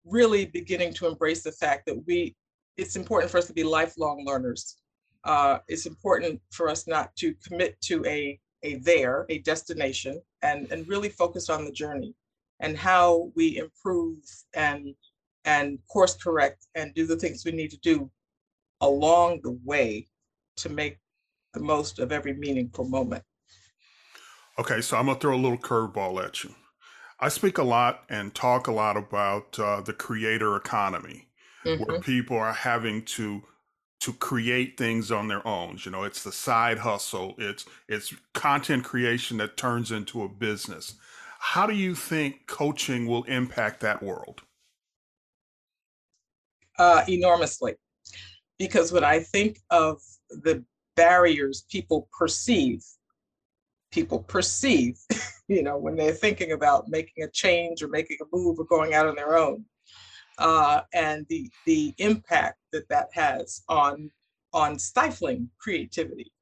really 0.05 0.47
beginning 0.47 0.93
to 0.95 1.07
embrace 1.07 1.43
the 1.43 1.53
fact 1.53 1.87
that 1.87 2.03
we, 2.07 2.35
it's 2.77 2.97
important 2.97 3.31
for 3.31 3.39
us 3.39 3.47
to 3.47 3.53
be 3.53 3.65
lifelong 3.65 4.25
learners. 4.27 4.77
Uh, 5.25 5.59
it's 5.69 5.87
important 5.87 6.41
for 6.51 6.69
us 6.69 6.87
not 6.87 7.15
to 7.17 7.35
commit 7.47 7.81
to 7.81 8.05
a, 8.05 8.39
a 8.63 8.75
there, 8.77 9.25
a 9.31 9.39
destination, 9.39 10.21
and, 10.43 10.71
and 10.71 10.87
really 10.87 11.09
focus 11.09 11.49
on 11.49 11.65
the 11.65 11.73
journey 11.73 12.15
and 12.61 12.77
how 12.77 13.31
we 13.35 13.57
improve 13.57 14.19
and 14.55 14.95
and 15.45 15.79
course 15.89 16.15
correct 16.17 16.67
and 16.75 16.95
do 16.95 17.07
the 17.07 17.17
things 17.17 17.45
we 17.45 17.53
need 17.53 17.71
to 17.71 17.79
do 17.79 18.11
along 18.81 19.41
the 19.43 19.59
way 19.65 20.07
to 20.57 20.69
make 20.69 20.99
the 21.53 21.61
most 21.61 21.99
of 21.99 22.13
every 22.13 22.35
meaningful 22.35 22.85
moment. 22.85 23.23
Okay, 24.59 24.81
so 24.81 24.97
I'm 24.97 25.07
gonna 25.07 25.19
throw 25.19 25.35
a 25.35 25.37
little 25.37 25.59
curveball 25.59 26.25
at 26.25 26.45
you. 26.45 26.55
I 27.21 27.29
speak 27.29 27.59
a 27.59 27.63
lot 27.63 28.05
and 28.09 28.35
talk 28.35 28.67
a 28.67 28.73
lot 28.73 28.97
about 28.97 29.59
uh, 29.59 29.81
the 29.81 29.93
creator 29.93 30.57
economy, 30.57 31.29
mm-hmm. 31.65 31.83
where 31.85 32.01
people 32.01 32.37
are 32.37 32.53
having 32.53 33.05
to 33.07 33.43
to 34.01 34.13
create 34.13 34.77
things 34.77 35.11
on 35.11 35.29
their 35.29 35.47
own. 35.47 35.79
You 35.83 35.91
know, 35.91 36.05
it's 36.05 36.23
the 36.23 36.33
side 36.33 36.79
hustle. 36.79 37.35
It's 37.39 37.65
it's 37.89 38.15
content 38.33 38.85
creation 38.85 39.39
that 39.39 39.57
turns 39.57 39.91
into 39.91 40.23
a 40.23 40.29
business. 40.29 40.95
How 41.39 41.67
do 41.67 41.75
you 41.75 41.95
think 41.95 42.47
coaching 42.47 43.07
will 43.07 43.25
impact 43.25 43.81
that 43.81 44.03
world? 44.03 44.43
Uh, 46.79 47.05
enormously. 47.09 47.75
Because 48.59 48.93
when 48.93 49.05
I 49.05 49.21
think 49.21 49.59
of 49.71 50.01
the 50.29 50.65
barriers 50.97 51.65
people 51.71 52.09
perceive, 52.17 52.83
people 53.91 54.21
perceive, 54.21 54.99
you 55.49 55.63
know, 55.63 55.77
when 55.77 55.97
they're 55.97 56.13
thinking 56.13 56.53
about 56.53 56.89
making 56.89 57.25
a 57.25 57.31
change 57.31 57.83
or 57.83 57.89
making 57.89 58.19
a 58.23 58.37
move 58.37 58.59
or 58.59 58.65
going 58.65 58.95
out 58.95 59.07
on 59.07 59.17
their 59.17 59.37
own, 59.37 59.65
uh, 60.39 60.81
and 60.93 61.27
the 61.29 61.49
the 61.67 61.95
impact 61.99 62.59
that 62.73 62.89
that 62.89 63.09
has 63.13 63.63
on 63.69 64.11
on 64.53 64.79
stifling 64.79 65.49
creativity 65.59 66.33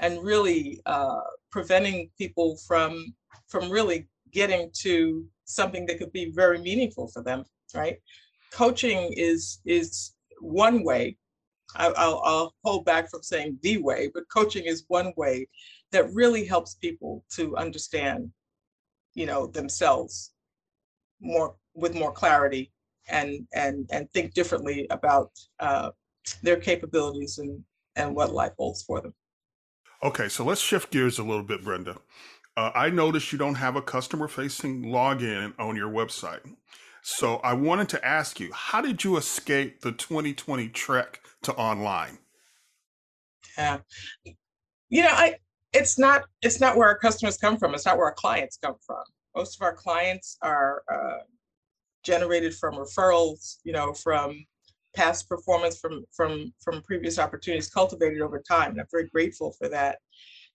and 0.00 0.22
really 0.22 0.80
uh, 0.86 1.20
preventing 1.50 2.10
people 2.18 2.56
from 2.66 3.14
from 3.48 3.70
really 3.70 4.08
getting 4.32 4.70
to 4.74 5.26
something 5.44 5.84
that 5.86 5.98
could 5.98 6.12
be 6.12 6.30
very 6.34 6.58
meaningful 6.58 7.08
for 7.08 7.22
them 7.22 7.44
right 7.74 7.98
coaching 8.52 9.12
is 9.16 9.60
is 9.64 10.14
one 10.40 10.84
way 10.84 11.16
I, 11.74 11.88
will 11.88 12.22
I'll 12.24 12.54
hold 12.64 12.84
back 12.84 13.10
from 13.10 13.22
saying 13.22 13.58
the 13.62 13.78
way 13.78 14.10
but 14.12 14.24
coaching 14.32 14.64
is 14.64 14.84
one 14.88 15.12
way 15.16 15.48
that 15.90 16.12
really 16.12 16.44
helps 16.44 16.74
people 16.74 17.24
to 17.32 17.56
understand 17.56 18.30
you 19.14 19.26
know 19.26 19.46
themselves 19.46 20.32
more 21.20 21.56
with 21.74 21.94
more 21.94 22.12
clarity 22.12 22.72
and 23.08 23.46
and 23.54 23.88
and 23.90 24.10
think 24.12 24.34
differently 24.34 24.86
about 24.90 25.30
uh, 25.60 25.90
their 26.42 26.56
capabilities 26.56 27.38
and 27.38 27.62
and 27.96 28.14
what 28.14 28.32
life 28.32 28.52
holds 28.58 28.82
for 28.82 29.00
them 29.00 29.14
Okay, 30.04 30.28
so 30.28 30.44
let's 30.44 30.60
shift 30.60 30.90
gears 30.90 31.20
a 31.20 31.22
little 31.22 31.44
bit, 31.44 31.62
Brenda. 31.62 31.96
Uh, 32.56 32.72
I 32.74 32.90
noticed 32.90 33.30
you 33.30 33.38
don't 33.38 33.54
have 33.54 33.76
a 33.76 33.82
customer 33.82 34.26
facing 34.26 34.82
login 34.82 35.54
on 35.60 35.76
your 35.76 35.90
website. 35.90 36.40
So 37.02 37.36
I 37.36 37.52
wanted 37.52 37.88
to 37.90 38.04
ask 38.04 38.38
you, 38.38 38.52
how 38.52 38.80
did 38.80 39.02
you 39.02 39.16
escape 39.16 39.80
the 39.80 39.92
2020 39.92 40.68
trek 40.68 41.20
to 41.42 41.52
online? 41.54 42.18
Yeah. 43.58 43.78
You 44.88 45.02
know, 45.02 45.10
I 45.10 45.36
it's 45.72 45.98
not 45.98 46.22
it's 46.42 46.60
not 46.60 46.76
where 46.76 46.88
our 46.88 46.98
customers 46.98 47.36
come 47.36 47.56
from. 47.56 47.74
It's 47.74 47.86
not 47.86 47.96
where 47.96 48.06
our 48.06 48.14
clients 48.14 48.56
come 48.56 48.76
from. 48.86 49.02
Most 49.34 49.56
of 49.56 49.62
our 49.62 49.74
clients 49.74 50.36
are 50.42 50.82
uh, 50.92 51.24
generated 52.04 52.54
from 52.54 52.74
referrals, 52.74 53.56
you 53.64 53.72
know, 53.72 53.92
from 53.92 54.44
past 54.94 55.28
performance 55.28 55.78
from 55.78 56.04
from 56.12 56.52
from 56.60 56.82
previous 56.82 57.18
opportunities 57.18 57.70
cultivated 57.70 58.20
over 58.20 58.42
time 58.46 58.72
and 58.72 58.80
i'm 58.80 58.86
very 58.90 59.08
grateful 59.08 59.52
for 59.52 59.68
that 59.68 59.98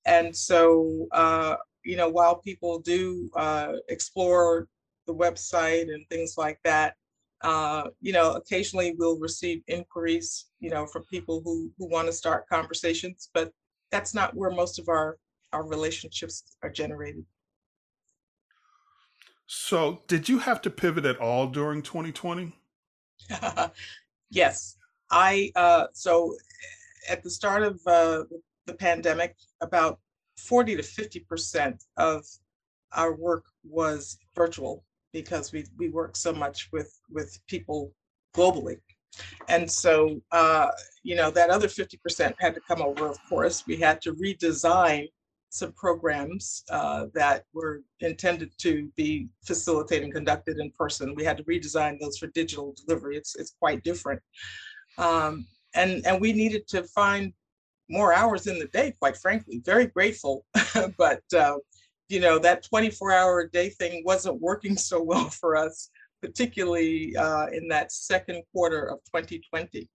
and 0.06 0.36
so 0.36 1.08
uh, 1.12 1.56
you 1.84 1.98
know 1.98 2.08
while 2.08 2.36
people 2.36 2.80
do 2.80 3.30
uh, 3.36 3.74
explore 3.90 4.68
the 5.08 5.16
website 5.16 5.94
and 5.94 6.06
things 6.10 6.36
like 6.38 6.60
that 6.64 6.96
uh, 7.42 7.84
you 8.02 8.14
know 8.14 8.34
occasionally 8.34 8.96
we'll 8.98 9.20
receive 9.20 9.62
inquiries 9.68 10.48
you 10.60 10.70
know 10.70 10.86
from 10.86 11.04
people 11.06 11.42
who 11.44 11.72
who 11.78 11.90
want 11.90 12.08
to 12.08 12.14
start 12.14 12.48
conversations 12.50 13.30
but 13.34 13.52
that's 13.92 14.14
not 14.14 14.36
where 14.36 14.52
most 14.52 14.80
of 14.80 14.90
our 14.90 15.18
our 15.54 15.66
relationships 15.66 16.56
are 16.62 16.70
generated. 16.70 17.26
So 19.46 20.04
did 20.08 20.28
you 20.28 20.40
have 20.40 20.62
to 20.64 20.70
pivot 20.70 21.06
at 21.06 21.20
all 21.20 21.48
during 21.48 21.82
2020 21.82 22.54
Yes, 24.30 24.76
I, 25.10 25.52
uh, 25.56 25.86
so 25.94 26.36
at 27.10 27.24
the 27.24 27.30
start 27.30 27.64
of 27.64 27.80
uh, 27.88 28.24
the 28.66 28.74
pandemic, 28.74 29.38
about 29.62 30.00
40 30.38 30.76
to 30.76 30.82
50% 30.82 31.80
of 31.96 32.26
our 32.92 33.16
work 33.16 33.46
was 33.64 34.18
virtual 34.36 34.84
because 35.22 35.52
we, 35.52 35.66
we 35.80 35.90
work 35.90 36.16
so 36.16 36.32
much 36.32 36.70
with, 36.72 36.92
with 37.10 37.40
people 37.48 37.92
globally. 38.36 38.78
And 39.48 39.70
so, 39.70 40.22
uh, 40.32 40.70
you 41.02 41.16
know, 41.16 41.32
that 41.32 41.50
other 41.50 41.68
50% 41.68 42.34
had 42.40 42.54
to 42.54 42.62
come 42.68 42.84
over, 42.84 43.08
of 43.08 43.18
course. 43.28 43.66
We 43.66 43.78
had 43.78 44.00
to 44.04 44.14
redesign 44.14 45.08
some 45.50 45.72
programs 45.72 46.64
uh, 46.70 47.08
that 47.16 47.46
were 47.52 47.82
intended 48.02 48.52
to 48.60 48.92
be 48.96 49.28
facilitated 49.44 50.04
and 50.04 50.14
conducted 50.14 50.60
in 50.60 50.70
person. 50.78 51.16
We 51.16 51.24
had 51.24 51.38
to 51.38 51.44
redesign 51.46 52.00
those 52.00 52.20
for 52.20 52.28
digital 52.28 52.76
delivery. 52.86 53.18
It's, 53.18 53.36
it's 53.36 53.56
quite 53.60 53.84
different. 53.84 54.22
Um, 55.00 55.48
and, 55.74 56.06
and 56.06 56.22
we 56.22 56.32
needed 56.32 56.68
to 56.70 56.84
find 56.84 57.34
more 57.90 58.14
hours 58.14 58.46
in 58.46 58.60
the 58.60 58.68
day, 58.68 58.94
quite 59.00 59.18
frankly, 59.18 59.62
very 59.66 59.88
grateful. 59.88 60.46
but, 60.98 61.24
uh, 61.36 61.58
you 62.10 62.20
know, 62.20 62.40
that 62.40 62.64
24 62.64 63.12
hour 63.12 63.40
a 63.42 63.50
day 63.50 63.70
thing 63.70 64.04
wasn't 64.06 64.42
working 64.42 64.78
so 64.78 65.02
well 65.12 65.30
for 65.30 65.56
us, 65.56 65.90
particularly 66.22 67.16
uh, 67.16 67.48
in 67.48 67.68
that 67.70 67.92
second 67.92 68.44
quarter 68.54 68.86
of 68.86 69.00
2020 69.06 69.90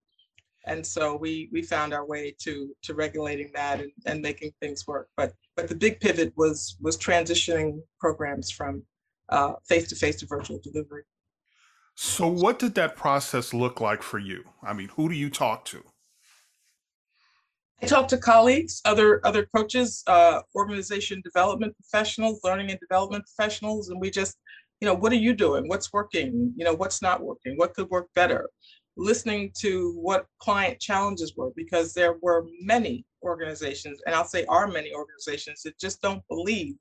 and 0.66 0.86
so 0.86 1.16
we 1.16 1.48
we 1.52 1.62
found 1.62 1.92
our 1.92 2.06
way 2.06 2.34
to 2.40 2.74
to 2.82 2.94
regulating 2.94 3.50
that 3.54 3.80
and, 3.80 3.90
and 4.06 4.22
making 4.22 4.52
things 4.60 4.86
work. 4.86 5.08
But 5.16 5.32
but 5.56 5.68
the 5.68 5.74
big 5.74 6.00
pivot 6.00 6.32
was 6.36 6.76
was 6.80 6.96
transitioning 6.96 7.80
programs 7.98 8.50
from 8.50 8.82
uh, 9.28 9.54
face-to-face 9.66 10.16
to 10.16 10.26
virtual 10.26 10.60
delivery. 10.62 11.04
So 11.94 12.26
what 12.26 12.58
did 12.58 12.74
that 12.76 12.96
process 12.96 13.52
look 13.52 13.80
like 13.80 14.02
for 14.02 14.18
you? 14.18 14.44
I 14.62 14.72
mean 14.72 14.88
who 14.88 15.08
do 15.08 15.14
you 15.14 15.30
talk 15.30 15.64
to 15.66 15.82
i 17.82 17.86
talk 17.86 18.08
to 18.08 18.18
colleagues 18.18 18.80
other 18.84 19.20
other 19.26 19.46
coaches 19.54 20.02
uh, 20.06 20.40
organization 20.54 21.20
development 21.24 21.74
professionals 21.76 22.40
learning 22.44 22.70
and 22.70 22.80
development 22.80 23.24
professionals 23.26 23.88
and 23.88 24.00
we 24.00 24.10
just 24.10 24.36
you 24.82 24.86
know 24.86 24.94
what 24.94 25.12
are 25.12 25.24
you 25.28 25.32
doing? 25.32 25.68
What's 25.68 25.92
working? 25.92 26.52
You 26.56 26.64
know 26.64 26.74
what's 26.74 27.00
not 27.00 27.22
working? 27.22 27.56
What 27.56 27.72
could 27.72 27.88
work 27.88 28.08
better? 28.16 28.50
Listening 28.96 29.52
to 29.60 29.92
what 29.92 30.26
client 30.40 30.80
challenges 30.80 31.34
were 31.36 31.52
because 31.54 31.94
there 31.94 32.16
were 32.20 32.46
many 32.60 33.06
organizations, 33.22 34.00
and 34.04 34.14
I'll 34.14 34.24
say 34.24 34.44
are 34.46 34.66
many 34.66 34.92
organizations 34.92 35.62
that 35.62 35.78
just 35.78 36.02
don't 36.02 36.26
believe 36.28 36.74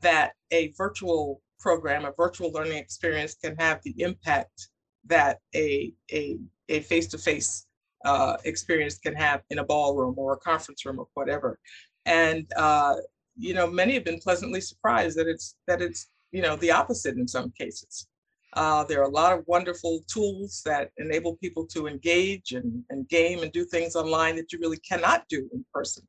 that 0.00 0.32
a 0.50 0.72
virtual 0.78 1.42
program, 1.60 2.06
a 2.06 2.12
virtual 2.16 2.50
learning 2.52 2.78
experience 2.78 3.34
can 3.34 3.54
have 3.56 3.80
the 3.84 3.94
impact 3.98 4.68
that 5.04 5.40
a, 5.54 5.92
a, 6.10 6.38
a 6.70 6.80
face-to-face 6.80 7.66
uh, 8.04 8.36
experience 8.44 8.98
can 8.98 9.14
have 9.14 9.42
in 9.50 9.58
a 9.58 9.64
ballroom 9.64 10.14
or 10.16 10.34
a 10.34 10.38
conference 10.38 10.84
room 10.84 10.98
or 10.98 11.08
whatever. 11.14 11.58
And, 12.04 12.46
uh, 12.56 12.96
you 13.38 13.54
know, 13.54 13.66
many 13.66 13.94
have 13.94 14.04
been 14.04 14.20
pleasantly 14.20 14.60
surprised 14.60 15.18
that 15.18 15.26
it's, 15.26 15.56
that 15.66 15.82
it's, 15.82 16.08
you 16.32 16.42
know, 16.42 16.56
the 16.56 16.70
opposite 16.70 17.16
in 17.16 17.26
some 17.26 17.52
cases. 17.58 18.08
Uh, 18.52 18.84
there 18.84 19.00
are 19.00 19.08
a 19.08 19.08
lot 19.08 19.36
of 19.36 19.44
wonderful 19.46 20.00
tools 20.08 20.62
that 20.64 20.90
enable 20.98 21.36
people 21.36 21.66
to 21.66 21.86
engage 21.86 22.52
and, 22.52 22.82
and 22.90 23.08
game 23.08 23.42
and 23.42 23.52
do 23.52 23.64
things 23.64 23.96
online 23.96 24.36
that 24.36 24.52
you 24.52 24.58
really 24.60 24.78
cannot 24.78 25.24
do 25.28 25.48
in 25.52 25.64
person. 25.74 26.02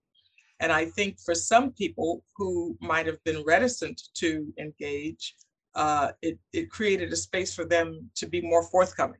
And 0.60 0.72
I 0.72 0.86
think 0.86 1.20
for 1.20 1.36
some 1.36 1.72
people 1.74 2.24
who 2.36 2.77
might 2.82 3.06
have 3.06 3.24
been 3.25 3.44
reticent 3.46 4.01
to 4.15 4.51
engage, 4.58 5.36
uh, 5.75 6.12
it, 6.22 6.39
it 6.53 6.72
created 6.72 7.12
a 7.12 7.15
space 7.15 7.53
for 7.53 7.65
them 7.65 8.10
to 8.15 8.27
be 8.27 8.41
more 8.41 8.63
forthcoming. 8.63 9.20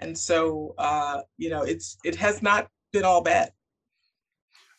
And 0.00 0.16
so, 0.16 0.74
uh, 0.78 1.20
you 1.38 1.50
know, 1.50 1.62
it's 1.62 1.96
it 2.04 2.16
has 2.16 2.42
not 2.42 2.68
been 2.92 3.04
all 3.04 3.22
bad. 3.22 3.52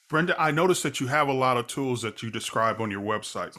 Brenda, 0.09 0.39
I 0.39 0.51
noticed 0.51 0.83
that 0.83 0.99
you 0.99 1.07
have 1.07 1.27
a 1.27 1.33
lot 1.33 1.57
of 1.57 1.67
tools 1.67 2.01
that 2.03 2.21
you 2.21 2.29
describe 2.29 2.79
on 2.79 2.91
your 2.91 3.01
website. 3.01 3.57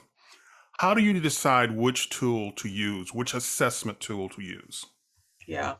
How 0.78 0.94
do 0.94 1.02
you 1.02 1.18
decide 1.18 1.74
which 1.74 2.10
tool 2.10 2.52
to 2.52 2.68
use, 2.68 3.12
which 3.12 3.34
assessment 3.34 3.98
tool 3.98 4.28
to 4.28 4.42
use? 4.42 4.84
Yeah, 5.48 5.74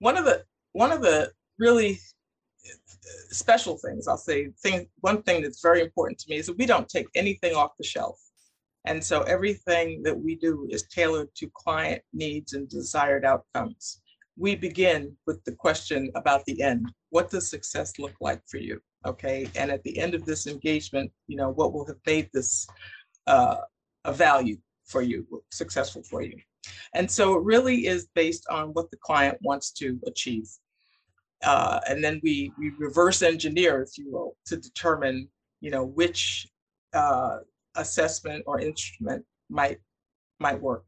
one 0.00 0.16
of 0.16 0.24
the 0.24 0.44
one 0.72 0.92
of 0.92 1.02
the 1.02 1.32
really 1.58 2.00
uh, 2.66 2.74
special 3.30 3.78
things 3.78 4.08
I'll 4.08 4.16
say 4.16 4.48
thing 4.62 4.88
one 5.00 5.22
thing 5.22 5.42
that's 5.42 5.62
very 5.62 5.80
important 5.80 6.18
to 6.20 6.26
me 6.28 6.36
is 6.36 6.46
that 6.46 6.58
we 6.58 6.66
don't 6.66 6.88
take 6.88 7.06
anything 7.14 7.54
off 7.54 7.76
the 7.78 7.84
shelf. 7.84 8.18
And 8.86 9.02
so 9.02 9.22
everything 9.22 10.02
that 10.04 10.18
we 10.18 10.36
do 10.36 10.66
is 10.70 10.84
tailored 10.88 11.28
to 11.36 11.50
client 11.54 12.02
needs 12.12 12.54
and 12.54 12.68
desired 12.68 13.24
outcomes. 13.24 13.99
We 14.40 14.56
begin 14.56 15.14
with 15.26 15.44
the 15.44 15.52
question 15.52 16.10
about 16.14 16.46
the 16.46 16.62
end. 16.62 16.90
What 17.10 17.30
does 17.30 17.50
success 17.50 17.98
look 17.98 18.14
like 18.22 18.40
for 18.48 18.56
you? 18.56 18.80
Okay. 19.06 19.46
And 19.54 19.70
at 19.70 19.82
the 19.82 19.98
end 19.98 20.14
of 20.14 20.24
this 20.24 20.46
engagement, 20.46 21.12
you 21.26 21.36
know, 21.36 21.50
what 21.50 21.74
will 21.74 21.86
have 21.86 22.00
made 22.06 22.30
this 22.32 22.66
uh, 23.26 23.56
a 24.06 24.12
value 24.14 24.56
for 24.86 25.02
you, 25.02 25.26
successful 25.52 26.02
for 26.02 26.22
you. 26.22 26.38
And 26.94 27.10
so 27.10 27.34
it 27.34 27.44
really 27.44 27.86
is 27.86 28.08
based 28.14 28.46
on 28.48 28.70
what 28.70 28.90
the 28.90 28.96
client 29.04 29.36
wants 29.42 29.72
to 29.72 30.00
achieve. 30.06 30.48
Uh, 31.44 31.80
and 31.86 32.02
then 32.02 32.18
we, 32.22 32.50
we 32.58 32.70
reverse 32.78 33.20
engineer, 33.20 33.82
if 33.82 33.98
you 33.98 34.10
will, 34.10 34.36
to 34.46 34.56
determine, 34.56 35.28
you 35.60 35.70
know, 35.70 35.84
which 35.84 36.48
uh, 36.94 37.40
assessment 37.76 38.42
or 38.46 38.58
instrument 38.58 39.22
might 39.50 39.78
might 40.38 40.60
work. 40.60 40.84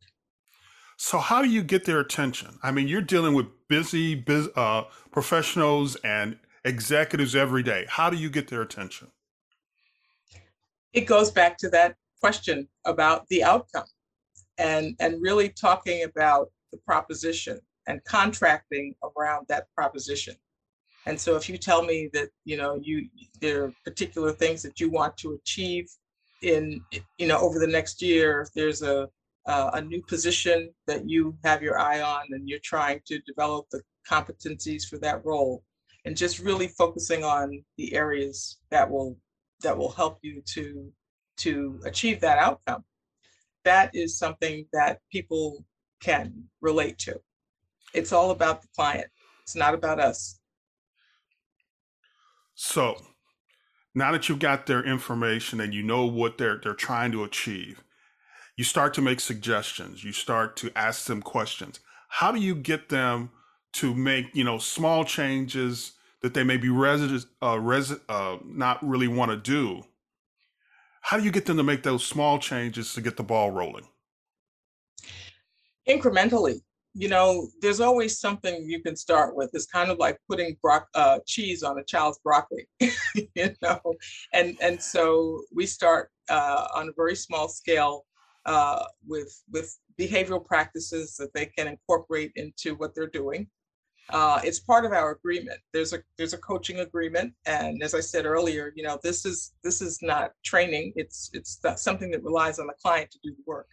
So 1.04 1.18
how 1.18 1.42
do 1.42 1.48
you 1.48 1.64
get 1.64 1.84
their 1.84 1.98
attention? 1.98 2.60
I 2.62 2.70
mean, 2.70 2.86
you're 2.86 3.02
dealing 3.02 3.34
with 3.34 3.46
busy 3.68 4.14
biz, 4.14 4.48
uh, 4.54 4.84
professionals 5.10 5.96
and 5.96 6.38
executives 6.64 7.34
every 7.34 7.64
day. 7.64 7.86
How 7.88 8.08
do 8.08 8.16
you 8.16 8.30
get 8.30 8.46
their 8.46 8.62
attention? 8.62 9.08
It 10.92 11.00
goes 11.00 11.32
back 11.32 11.58
to 11.58 11.68
that 11.70 11.96
question 12.20 12.68
about 12.84 13.26
the 13.26 13.42
outcome 13.42 13.86
and, 14.58 14.94
and 15.00 15.20
really 15.20 15.48
talking 15.48 16.04
about 16.04 16.52
the 16.70 16.78
proposition 16.78 17.58
and 17.88 18.02
contracting 18.04 18.94
around 19.02 19.48
that 19.48 19.66
proposition. 19.74 20.36
And 21.06 21.20
so 21.20 21.34
if 21.34 21.48
you 21.48 21.58
tell 21.58 21.82
me 21.82 22.10
that, 22.12 22.28
you 22.44 22.56
know, 22.56 22.78
you 22.80 23.08
there 23.40 23.64
are 23.64 23.72
particular 23.84 24.30
things 24.30 24.62
that 24.62 24.78
you 24.78 24.88
want 24.88 25.16
to 25.16 25.32
achieve 25.32 25.90
in, 26.42 26.80
you 27.18 27.26
know, 27.26 27.40
over 27.40 27.58
the 27.58 27.66
next 27.66 28.00
year, 28.00 28.42
if 28.42 28.52
there's 28.54 28.82
a, 28.82 29.08
uh, 29.46 29.70
a 29.74 29.80
new 29.80 30.02
position 30.02 30.70
that 30.86 31.08
you 31.08 31.36
have 31.44 31.62
your 31.62 31.78
eye 31.78 32.00
on 32.00 32.22
and 32.30 32.48
you're 32.48 32.58
trying 32.62 33.00
to 33.06 33.18
develop 33.20 33.66
the 33.70 33.82
competencies 34.08 34.84
for 34.88 34.98
that 34.98 35.24
role. 35.24 35.62
And 36.04 36.16
just 36.16 36.40
really 36.40 36.66
focusing 36.66 37.22
on 37.22 37.64
the 37.76 37.94
areas 37.94 38.58
that 38.70 38.90
will 38.90 39.16
that 39.62 39.76
will 39.76 39.92
help 39.92 40.18
you 40.22 40.42
to 40.54 40.92
to 41.38 41.80
achieve 41.84 42.20
that 42.20 42.38
outcome. 42.38 42.84
That 43.64 43.94
is 43.94 44.18
something 44.18 44.66
that 44.72 44.98
people 45.12 45.64
can 46.00 46.44
relate 46.60 46.98
to. 46.98 47.20
It's 47.94 48.12
all 48.12 48.32
about 48.32 48.62
the 48.62 48.68
client. 48.74 49.06
It's 49.42 49.54
not 49.54 49.74
about 49.74 50.00
us. 50.00 50.40
So 52.54 52.96
now 53.94 54.10
that 54.12 54.28
you've 54.28 54.38
got 54.40 54.66
their 54.66 54.84
information 54.84 55.60
and 55.60 55.72
you 55.72 55.82
know 55.82 56.04
what 56.06 56.38
they're 56.38 56.58
they're 56.62 56.74
trying 56.74 57.12
to 57.12 57.24
achieve 57.24 57.82
you 58.56 58.64
start 58.64 58.94
to 58.94 59.02
make 59.02 59.20
suggestions 59.20 60.04
you 60.04 60.12
start 60.12 60.56
to 60.56 60.70
ask 60.76 61.06
them 61.06 61.22
questions. 61.22 61.80
How 62.08 62.32
do 62.32 62.40
you 62.40 62.54
get 62.54 62.88
them 62.88 63.30
to 63.74 63.94
make 63.94 64.34
you 64.34 64.44
know 64.44 64.58
small 64.58 65.04
changes 65.04 65.92
that 66.20 66.34
they 66.34 66.44
may 66.44 66.56
be 66.56 66.68
resident, 66.68 67.24
uh, 67.40 67.56
resi- 67.56 68.00
uh, 68.08 68.38
not 68.44 68.86
really 68.86 69.08
want 69.08 69.30
to 69.30 69.36
do? 69.36 69.82
How 71.00 71.18
do 71.18 71.24
you 71.24 71.32
get 71.32 71.46
them 71.46 71.56
to 71.56 71.62
make 71.62 71.82
those 71.82 72.06
small 72.06 72.38
changes 72.38 72.94
to 72.94 73.00
get 73.00 73.16
the 73.16 73.24
ball 73.24 73.50
rolling? 73.50 73.88
Incrementally 75.88 76.60
you 76.94 77.08
know 77.08 77.48
there's 77.60 77.80
always 77.80 78.18
something 78.18 78.68
you 78.68 78.82
can 78.82 78.96
start 78.96 79.34
with. 79.34 79.50
It's 79.54 79.66
kind 79.66 79.90
of 79.90 79.98
like 79.98 80.18
putting 80.28 80.56
bro- 80.62 80.80
uh, 80.94 81.20
cheese 81.26 81.62
on 81.62 81.78
a 81.78 81.84
child's 81.84 82.18
broccoli 82.18 82.66
you 82.80 83.54
know? 83.62 83.80
And 84.32 84.56
and 84.60 84.80
so 84.80 85.42
we 85.54 85.66
start 85.66 86.10
uh, 86.28 86.66
on 86.74 86.88
a 86.88 86.92
very 86.92 87.16
small 87.16 87.48
scale 87.48 88.04
uh, 88.46 88.84
with 89.06 89.42
with 89.50 89.78
behavioral 90.00 90.44
practices 90.44 91.16
that 91.16 91.32
they 91.34 91.46
can 91.46 91.68
incorporate 91.68 92.32
into 92.36 92.74
what 92.74 92.94
they're 92.94 93.06
doing. 93.06 93.46
Uh, 94.10 94.40
it's 94.42 94.58
part 94.58 94.84
of 94.84 94.92
our 94.92 95.12
agreement. 95.12 95.58
There's 95.72 95.92
a 95.92 96.02
there's 96.18 96.32
a 96.32 96.38
coaching 96.38 96.80
agreement, 96.80 97.32
and 97.46 97.82
as 97.82 97.94
I 97.94 98.00
said 98.00 98.26
earlier, 98.26 98.72
you 98.74 98.82
know 98.82 98.98
this 99.02 99.24
is 99.24 99.52
this 99.62 99.80
is 99.80 100.00
not 100.02 100.32
training. 100.44 100.92
It's 100.96 101.30
it's 101.32 101.60
something 101.76 102.10
that 102.10 102.24
relies 102.24 102.58
on 102.58 102.66
the 102.66 102.74
client 102.82 103.10
to 103.12 103.18
do 103.22 103.30
the 103.30 103.42
work. 103.46 103.68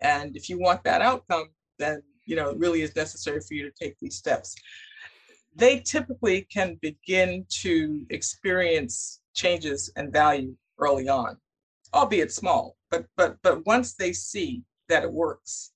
And 0.00 0.36
if 0.36 0.48
you 0.48 0.60
want 0.60 0.84
that 0.84 1.02
outcome, 1.02 1.48
then 1.78 2.02
you 2.24 2.36
know 2.36 2.50
it 2.50 2.58
really 2.58 2.82
is 2.82 2.94
necessary 2.94 3.40
for 3.40 3.54
you 3.54 3.68
to 3.68 3.72
take 3.78 3.98
these 3.98 4.16
steps. 4.16 4.54
They 5.56 5.80
typically 5.80 6.42
can 6.42 6.78
begin 6.80 7.46
to 7.62 8.06
experience 8.10 9.20
changes 9.34 9.92
and 9.96 10.12
value 10.12 10.56
early 10.78 11.08
on, 11.08 11.36
albeit 11.92 12.32
small. 12.32 12.76
But 12.94 13.06
but 13.16 13.36
but 13.42 13.66
once 13.66 13.94
they 13.94 14.12
see 14.12 14.62
that 14.88 15.02
it 15.02 15.12
works, 15.12 15.72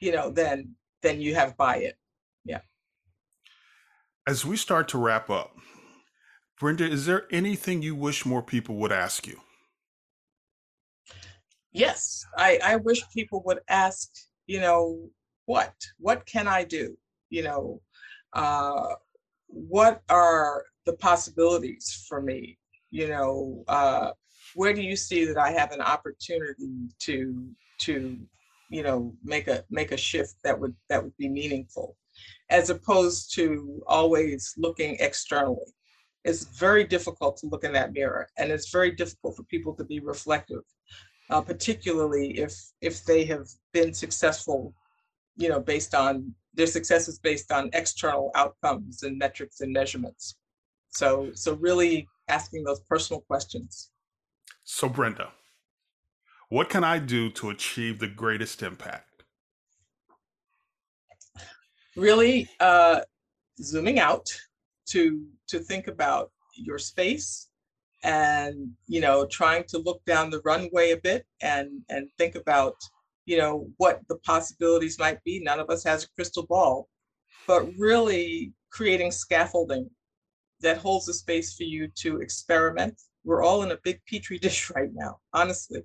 you 0.00 0.12
know, 0.12 0.30
then 0.30 0.74
then 1.02 1.20
you 1.20 1.34
have 1.34 1.56
buy 1.56 1.76
it. 1.76 1.96
Yeah. 2.44 2.60
As 4.26 4.44
we 4.46 4.56
start 4.56 4.88
to 4.88 4.98
wrap 4.98 5.28
up, 5.28 5.54
Brenda, 6.58 6.84
is 6.84 7.04
there 7.04 7.26
anything 7.30 7.82
you 7.82 7.94
wish 7.94 8.24
more 8.24 8.42
people 8.42 8.76
would 8.76 8.92
ask 8.92 9.26
you? 9.26 9.40
Yes, 11.72 12.24
I, 12.38 12.58
I 12.64 12.76
wish 12.76 13.02
people 13.12 13.42
would 13.44 13.58
ask, 13.68 14.08
you 14.46 14.60
know, 14.60 15.10
what? 15.46 15.74
What 15.98 16.24
can 16.24 16.46
I 16.48 16.64
do? 16.64 16.96
You 17.28 17.42
know, 17.42 17.82
uh, 18.32 18.94
what 19.48 20.02
are 20.08 20.64
the 20.86 20.94
possibilities 20.94 22.06
for 22.08 22.22
me? 22.22 22.58
You 22.90 23.08
know, 23.08 23.64
uh, 23.68 24.12
where 24.54 24.72
do 24.72 24.82
you 24.82 24.96
see 24.96 25.24
that 25.24 25.38
I 25.38 25.50
have 25.52 25.72
an 25.72 25.80
opportunity 25.80 26.88
to 27.00 27.48
to 27.78 28.18
you 28.70 28.82
know 28.82 29.14
make 29.22 29.48
a 29.48 29.64
make 29.70 29.92
a 29.92 29.96
shift 29.96 30.34
that 30.44 30.58
would 30.58 30.74
that 30.88 31.02
would 31.02 31.16
be 31.16 31.28
meaningful 31.28 31.96
as 32.50 32.70
opposed 32.70 33.34
to 33.34 33.82
always 33.86 34.54
looking 34.56 34.96
externally? 35.00 35.74
It's 36.24 36.44
very 36.44 36.84
difficult 36.84 37.36
to 37.38 37.46
look 37.46 37.64
in 37.64 37.72
that 37.72 37.92
mirror 37.92 38.28
and 38.38 38.50
it's 38.50 38.70
very 38.70 38.90
difficult 38.90 39.36
for 39.36 39.42
people 39.44 39.74
to 39.74 39.84
be 39.84 40.00
reflective 40.00 40.62
uh, 41.30 41.40
particularly 41.40 42.38
if 42.38 42.54
if 42.80 43.04
they 43.04 43.24
have 43.24 43.46
been 43.72 43.92
successful 43.92 44.74
you 45.36 45.48
know 45.48 45.60
based 45.60 45.94
on 45.94 46.34
their 46.54 46.66
success 46.66 47.08
is 47.08 47.18
based 47.18 47.50
on 47.50 47.70
external 47.72 48.30
outcomes 48.34 49.02
and 49.02 49.18
metrics 49.18 49.60
and 49.60 49.72
measurements. 49.72 50.36
So 50.88 51.30
so 51.34 51.54
really 51.54 52.08
asking 52.28 52.64
those 52.64 52.80
personal 52.80 53.20
questions 53.22 53.90
so 54.62 54.88
brenda 54.88 55.30
what 56.54 56.68
can 56.68 56.84
I 56.84 57.00
do 57.00 57.30
to 57.30 57.50
achieve 57.50 57.98
the 57.98 58.06
greatest 58.06 58.62
impact? 58.62 59.24
Really 61.96 62.48
uh, 62.60 63.00
zooming 63.60 63.98
out 63.98 64.28
to 64.90 65.26
to 65.48 65.58
think 65.58 65.88
about 65.88 66.30
your 66.54 66.78
space 66.78 67.48
and 68.04 68.70
you 68.86 69.00
know 69.00 69.26
trying 69.26 69.64
to 69.64 69.78
look 69.78 70.04
down 70.04 70.30
the 70.30 70.42
runway 70.44 70.92
a 70.92 70.96
bit 70.96 71.26
and 71.40 71.70
and 71.88 72.08
think 72.18 72.36
about 72.36 72.76
you 73.24 73.38
know 73.38 73.66
what 73.78 74.00
the 74.08 74.18
possibilities 74.18 74.98
might 74.98 75.22
be 75.24 75.40
none 75.40 75.58
of 75.58 75.70
us 75.70 75.82
has 75.82 76.04
a 76.04 76.08
crystal 76.14 76.46
ball 76.46 76.88
but 77.46 77.66
really 77.78 78.52
creating 78.70 79.10
scaffolding 79.10 79.88
that 80.60 80.76
holds 80.76 81.08
a 81.08 81.14
space 81.14 81.56
for 81.56 81.64
you 81.64 81.88
to 81.96 82.20
experiment 82.20 83.00
we're 83.24 83.42
all 83.42 83.62
in 83.62 83.72
a 83.72 83.78
big 83.82 84.00
petri 84.06 84.38
dish 84.46 84.70
right 84.74 84.90
now 84.94 85.18
honestly 85.32 85.82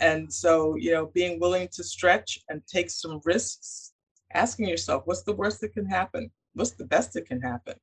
and 0.00 0.32
so, 0.32 0.76
you 0.76 0.92
know, 0.92 1.06
being 1.14 1.38
willing 1.38 1.68
to 1.72 1.84
stretch 1.84 2.38
and 2.48 2.62
take 2.66 2.90
some 2.90 3.20
risks, 3.24 3.92
asking 4.32 4.66
yourself, 4.66 5.02
what's 5.04 5.22
the 5.22 5.34
worst 5.34 5.60
that 5.60 5.74
can 5.74 5.86
happen? 5.86 6.30
What's 6.54 6.72
the 6.72 6.86
best 6.86 7.12
that 7.12 7.26
can 7.26 7.40
happen? 7.40 7.74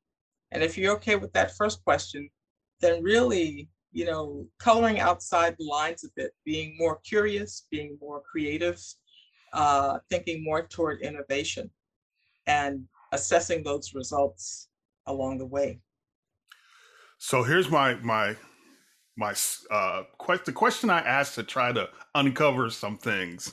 And 0.50 0.62
if 0.62 0.76
you're 0.76 0.96
okay 0.96 1.14
with 1.14 1.32
that 1.34 1.56
first 1.56 1.84
question, 1.84 2.28
then 2.80 3.02
really, 3.02 3.68
you 3.92 4.04
know, 4.04 4.46
coloring 4.58 4.98
outside 4.98 5.54
the 5.58 5.64
lines 5.64 6.04
a 6.04 6.08
bit, 6.16 6.32
being 6.44 6.76
more 6.76 6.98
curious, 7.04 7.66
being 7.70 7.96
more 8.00 8.20
creative, 8.30 8.82
uh, 9.52 9.98
thinking 10.10 10.42
more 10.42 10.66
toward 10.66 11.00
innovation 11.00 11.70
and 12.46 12.84
assessing 13.12 13.62
those 13.62 13.94
results 13.94 14.68
along 15.06 15.38
the 15.38 15.46
way. 15.46 15.78
So 17.18 17.42
here's 17.42 17.70
my 17.70 17.94
my 17.94 18.36
my 19.18 19.34
uh, 19.70 20.04
quest, 20.16 20.46
the 20.46 20.52
question 20.52 20.88
I 20.88 21.00
asked 21.00 21.34
to 21.34 21.42
try 21.42 21.72
to 21.72 21.88
uncover 22.14 22.70
some 22.70 22.96
things. 22.96 23.52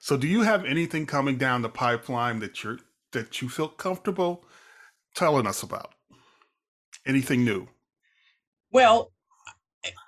So, 0.00 0.16
do 0.16 0.26
you 0.26 0.42
have 0.42 0.64
anything 0.64 1.04
coming 1.04 1.36
down 1.36 1.62
the 1.62 1.68
pipeline 1.68 2.40
that 2.40 2.64
you're 2.64 2.78
that 3.12 3.42
you 3.42 3.48
feel 3.48 3.68
comfortable 3.68 4.44
telling 5.14 5.46
us 5.46 5.62
about? 5.62 5.94
Anything 7.06 7.44
new? 7.44 7.68
Well, 8.72 9.12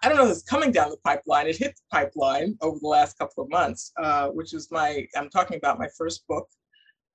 I 0.02 0.08
don't 0.08 0.16
know 0.16 0.26
if 0.26 0.32
it's 0.32 0.42
coming 0.42 0.72
down 0.72 0.90
the 0.90 0.96
pipeline. 1.04 1.46
It 1.46 1.56
hit 1.56 1.74
the 1.76 1.82
pipeline 1.96 2.56
over 2.62 2.78
the 2.80 2.88
last 2.88 3.18
couple 3.18 3.44
of 3.44 3.50
months, 3.50 3.92
uh, 3.98 4.28
which 4.28 4.54
is 4.54 4.68
my, 4.70 5.06
I'm 5.16 5.30
talking 5.30 5.56
about 5.56 5.78
my 5.78 5.88
first 5.96 6.26
book, 6.26 6.48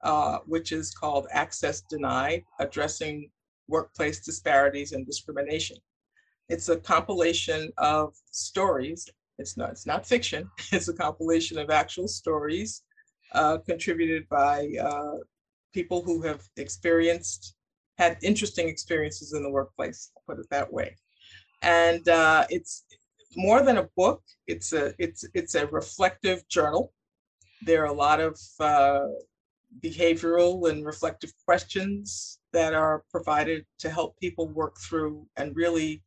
uh, 0.03 0.39
which 0.45 0.71
is 0.71 0.91
called 0.91 1.27
Access 1.31 1.81
Denied 1.81 2.43
Addressing 2.59 3.29
Workplace 3.67 4.21
Disparities 4.21 4.93
and 4.93 5.05
Discrimination. 5.05 5.77
It's 6.49 6.69
a 6.69 6.77
compilation 6.77 7.71
of 7.77 8.13
stories. 8.31 9.09
It's 9.37 9.57
not, 9.57 9.71
it's 9.71 9.85
not 9.85 10.05
fiction. 10.05 10.49
It's 10.71 10.87
a 10.87 10.93
compilation 10.93 11.57
of 11.57 11.69
actual 11.69 12.07
stories 12.07 12.83
uh, 13.33 13.57
contributed 13.67 14.27
by 14.29 14.69
uh, 14.81 15.17
people 15.73 16.01
who 16.01 16.21
have 16.21 16.41
experienced, 16.57 17.55
had 17.97 18.17
interesting 18.21 18.69
experiences 18.69 19.33
in 19.33 19.43
the 19.43 19.49
workplace, 19.49 20.11
put 20.27 20.39
it 20.39 20.47
that 20.51 20.71
way. 20.71 20.95
And 21.61 22.07
uh, 22.07 22.45
it's 22.49 22.85
more 23.35 23.63
than 23.63 23.77
a 23.77 23.89
book, 23.97 24.21
it's 24.47 24.71
a, 24.73 24.93
it's, 24.99 25.25
it's 25.33 25.55
a 25.55 25.67
reflective 25.67 26.47
journal. 26.47 26.93
There 27.65 27.81
are 27.83 27.87
a 27.87 27.93
lot 27.93 28.19
of 28.19 28.39
uh, 28.59 29.07
behavioral 29.83 30.69
and 30.69 30.85
reflective 30.85 31.33
questions 31.45 32.39
that 32.53 32.73
are 32.73 33.03
provided 33.11 33.65
to 33.79 33.89
help 33.89 34.17
people 34.19 34.47
work 34.47 34.77
through 34.79 35.27
and 35.35 35.55
really 35.55 36.03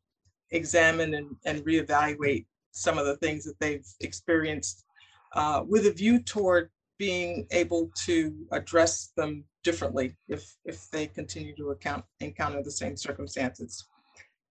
examine 0.50 1.14
and, 1.14 1.36
and 1.44 1.64
reevaluate 1.64 2.46
some 2.72 2.98
of 2.98 3.06
the 3.06 3.16
things 3.16 3.44
that 3.44 3.58
they've 3.60 3.86
experienced 4.00 4.84
uh, 5.34 5.62
with 5.66 5.86
a 5.86 5.92
view 5.92 6.20
toward 6.20 6.70
being 6.98 7.46
able 7.52 7.90
to 8.06 8.34
address 8.52 9.12
them 9.16 9.44
differently 9.62 10.16
if 10.28 10.56
if 10.64 10.88
they 10.90 11.06
continue 11.06 11.54
to 11.54 11.70
account 11.70 12.04
encounter 12.20 12.62
the 12.62 12.70
same 12.70 12.96
circumstances. 12.96 13.86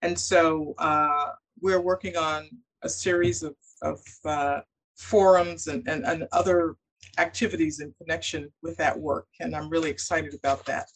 And 0.02 0.18
so 0.18 0.76
uh, 0.78 1.32
we're 1.60 1.82
working 1.82 2.16
on 2.18 2.50
a 2.84 2.90
series 2.90 3.44
of, 3.44 3.56
of 3.82 4.00
uh, 4.26 4.60
forums 4.96 5.68
and, 5.68 5.88
and, 5.88 6.06
and 6.06 6.28
other 6.32 6.76
activities 7.18 7.80
in 7.80 7.94
connection 8.00 8.52
with 8.62 8.78
that 8.78 8.98
work. 8.98 9.28
And 9.40 9.56
I'm 9.56 9.70
really 9.70 9.90
excited 9.90 10.34
about 10.36 10.66
that. 10.66 10.88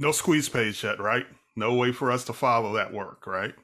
No 0.00 0.12
squeeze 0.12 0.48
page 0.48 0.82
yet, 0.82 0.98
right? 1.00 1.26
No 1.58 1.74
way 1.74 1.92
for 1.92 2.10
us 2.10 2.24
to 2.24 2.32
follow 2.32 2.72
that 2.74 2.90
work, 2.92 3.26
right? 3.26 3.54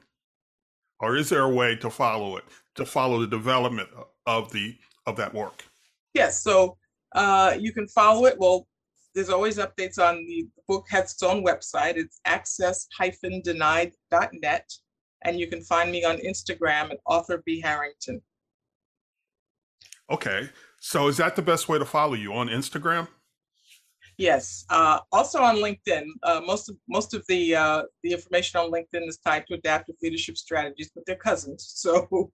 Or 0.99 1.15
is 1.15 1.29
there 1.29 1.43
a 1.43 1.49
way 1.49 1.75
to 1.77 1.89
follow 1.89 2.37
it, 2.37 2.43
to 2.75 2.85
follow 2.85 3.19
the 3.19 3.25
development 3.27 3.89
of 4.25 4.51
the 4.51 4.77
of 5.05 5.15
that 5.17 5.33
work? 5.33 5.65
Yes, 6.13 6.41
so 6.41 6.77
uh, 7.13 7.55
you 7.59 7.73
can 7.73 7.87
follow 7.87 8.25
it. 8.25 8.37
Well, 8.37 8.67
there's 9.13 9.29
always 9.29 9.57
updates 9.57 9.97
on 9.97 10.25
the 10.27 10.47
book 10.67 10.85
has 10.89 11.13
its 11.13 11.23
own 11.23 11.45
website. 11.45 11.95
It's 11.95 12.19
access-denied.net. 12.25 14.73
And 15.23 15.39
you 15.39 15.47
can 15.47 15.61
find 15.61 15.91
me 15.91 16.03
on 16.03 16.17
Instagram 16.17 16.91
at 16.91 16.97
author 17.05 17.41
B 17.45 17.61
Harrington. 17.61 18.21
Okay. 20.11 20.49
So 20.79 21.07
is 21.07 21.17
that 21.17 21.35
the 21.35 21.41
best 21.41 21.67
way 21.69 21.79
to 21.79 21.85
follow 21.85 22.13
you 22.13 22.33
on 22.33 22.47
Instagram? 22.47 23.07
Yes. 24.17 24.65
Uh, 24.69 24.99
also 25.11 25.41
on 25.41 25.57
LinkedIn, 25.57 26.05
uh, 26.23 26.41
most 26.45 26.69
of 26.69 26.77
most 26.87 27.13
of 27.13 27.25
the 27.27 27.55
uh, 27.55 27.83
the 28.03 28.13
information 28.13 28.59
on 28.59 28.71
LinkedIn 28.71 29.07
is 29.07 29.17
tied 29.17 29.45
to 29.47 29.55
adaptive 29.55 29.95
leadership 30.01 30.37
strategies, 30.37 30.89
but 30.93 31.05
they're 31.05 31.15
cousins. 31.15 31.73
So 31.85 32.31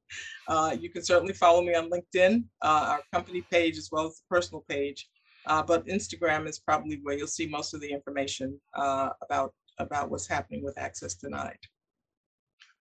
uh, 0.47 0.75
you 0.79 0.89
can 0.89 1.03
certainly 1.03 1.33
follow 1.33 1.61
me 1.61 1.75
on 1.75 1.89
LinkedIn, 1.89 2.45
uh, 2.61 2.85
our 2.91 3.01
company 3.11 3.43
page 3.51 3.77
as 3.77 3.89
well 3.91 4.07
as 4.07 4.15
the 4.15 4.23
personal 4.29 4.63
page. 4.69 5.09
Uh, 5.45 5.61
but 5.61 5.85
Instagram 5.87 6.47
is 6.47 6.59
probably 6.59 6.99
where 7.03 7.17
you'll 7.17 7.27
see 7.27 7.47
most 7.47 7.73
of 7.73 7.81
the 7.81 7.91
information 7.91 8.59
about 8.75 9.53
about 9.79 10.09
what's 10.09 10.27
happening 10.27 10.63
with 10.63 10.77
Access 10.77 11.15
Denied. 11.15 11.57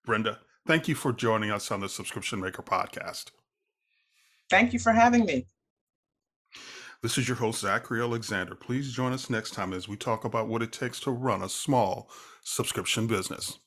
Brenda, 0.04 0.38
thank 0.66 0.86
you 0.86 0.94
for 0.94 1.12
joining 1.12 1.50
us 1.50 1.70
on 1.70 1.80
the 1.80 1.88
Subscription 1.88 2.40
Maker 2.40 2.62
podcast. 2.62 3.30
Thank 4.48 4.72
you 4.72 4.78
for 4.78 4.92
having 4.92 5.24
me. 5.24 5.46
This 7.02 7.16
is 7.16 7.26
your 7.26 7.38
host, 7.38 7.62
Zachary 7.62 8.02
Alexander. 8.02 8.54
Please 8.54 8.92
join 8.92 9.14
us 9.14 9.30
next 9.30 9.52
time 9.52 9.72
as 9.72 9.88
we 9.88 9.96
talk 9.96 10.26
about 10.26 10.48
what 10.48 10.60
it 10.60 10.70
takes 10.70 11.00
to 11.00 11.10
run 11.10 11.42
a 11.42 11.48
small 11.48 12.10
subscription 12.44 13.06
business. 13.06 13.58